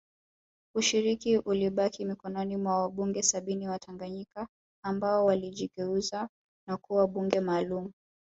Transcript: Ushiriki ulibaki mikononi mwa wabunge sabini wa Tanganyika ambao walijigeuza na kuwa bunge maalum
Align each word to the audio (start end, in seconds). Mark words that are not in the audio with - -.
Ushiriki 0.75 1.37
ulibaki 1.37 2.05
mikononi 2.05 2.57
mwa 2.57 2.79
wabunge 2.81 3.23
sabini 3.23 3.67
wa 3.69 3.79
Tanganyika 3.79 4.47
ambao 4.85 5.25
walijigeuza 5.25 6.29
na 6.67 6.77
kuwa 6.77 7.07
bunge 7.07 7.39
maalum 7.39 7.91